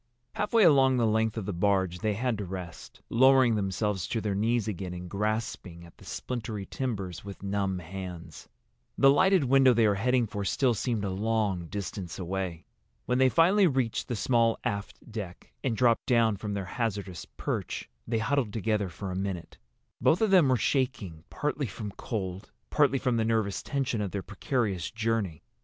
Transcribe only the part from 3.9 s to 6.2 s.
to their knees again and grasping at the